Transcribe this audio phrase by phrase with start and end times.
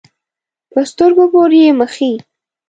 [0.71, 2.11] په سترګو پورې یې مښي.